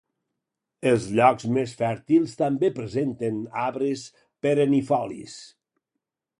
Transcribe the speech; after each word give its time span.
Els 0.91 1.03
llocs 1.19 1.45
poc 1.57 1.69
fèrtils 1.81 2.33
també 2.41 2.71
presenten 2.79 3.39
arbres 3.67 4.09
perennifolis. 4.47 5.41